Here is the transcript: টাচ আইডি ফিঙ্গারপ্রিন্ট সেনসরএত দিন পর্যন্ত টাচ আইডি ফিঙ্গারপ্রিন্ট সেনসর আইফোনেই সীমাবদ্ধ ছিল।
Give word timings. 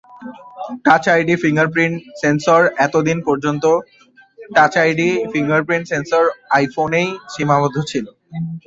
টাচ 0.85 1.03
আইডি 1.13 1.33
ফিঙ্গারপ্রিন্ট 1.43 1.95
সেনসরএত 2.19 2.93
দিন 3.07 3.17
পর্যন্ত 3.27 3.63
টাচ 4.49 4.73
আইডি 4.83 5.09
ফিঙ্গারপ্রিন্ট 5.31 5.85
সেনসর 5.91 6.23
আইফোনেই 6.57 7.07
সীমাবদ্ধ 7.33 7.77
ছিল। 7.91 8.05